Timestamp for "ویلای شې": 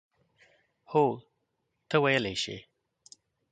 2.03-2.57